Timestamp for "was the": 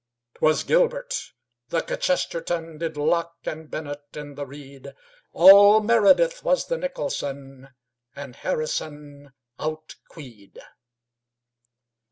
6.43-6.77